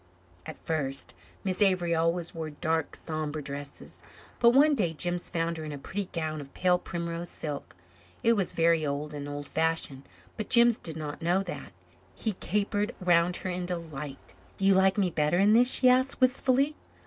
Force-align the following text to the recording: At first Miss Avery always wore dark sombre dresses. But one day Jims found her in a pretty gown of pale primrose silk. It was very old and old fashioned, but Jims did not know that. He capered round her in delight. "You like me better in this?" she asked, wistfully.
At 0.47 0.57
first 0.57 1.13
Miss 1.43 1.61
Avery 1.61 1.93
always 1.93 2.33
wore 2.33 2.49
dark 2.49 2.95
sombre 2.95 3.39
dresses. 3.39 4.01
But 4.39 4.49
one 4.49 4.73
day 4.73 4.93
Jims 4.93 5.29
found 5.29 5.57
her 5.57 5.63
in 5.63 5.71
a 5.71 5.77
pretty 5.77 6.07
gown 6.11 6.41
of 6.41 6.51
pale 6.55 6.79
primrose 6.79 7.29
silk. 7.29 7.75
It 8.23 8.33
was 8.33 8.51
very 8.51 8.83
old 8.83 9.13
and 9.13 9.29
old 9.29 9.45
fashioned, 9.45 10.01
but 10.37 10.49
Jims 10.49 10.79
did 10.79 10.97
not 10.97 11.21
know 11.21 11.43
that. 11.43 11.71
He 12.15 12.31
capered 12.33 12.95
round 12.99 13.35
her 13.45 13.51
in 13.51 13.67
delight. 13.67 14.33
"You 14.57 14.73
like 14.73 14.97
me 14.97 15.11
better 15.11 15.37
in 15.37 15.53
this?" 15.53 15.71
she 15.71 15.87
asked, 15.87 16.19
wistfully. 16.19 16.73